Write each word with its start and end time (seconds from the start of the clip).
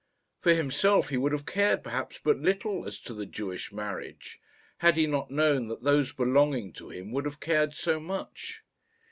For 0.39 0.51
himself 0.55 1.09
he 1.09 1.17
would 1.17 1.31
have 1.31 1.45
cared, 1.45 1.83
perhaps, 1.83 2.19
but 2.23 2.39
little 2.39 2.87
as 2.87 2.99
to 3.01 3.13
the 3.13 3.27
Jewish 3.27 3.71
marriage, 3.71 4.39
had 4.79 4.97
he 4.97 5.05
not 5.05 5.29
known 5.29 5.67
that 5.67 5.83
those 5.83 6.11
belonging 6.11 6.73
to 6.73 6.89
him 6.89 7.11
would 7.11 7.25
have 7.25 7.39
cared 7.39 7.75
so 7.75 7.99
much. 7.99 8.63